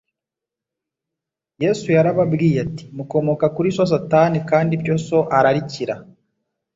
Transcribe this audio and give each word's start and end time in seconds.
Yesu 1.63 1.87
yarababwiye 1.95 2.57
ati: 2.65 2.83
«Mukomoka 2.95 3.45
kuri 3.55 3.67
so 3.75 3.83
Satani, 3.91 4.37
kandi 4.49 4.71
ibyo 4.77 4.95
so 5.07 5.19
ararikira, 5.37 5.95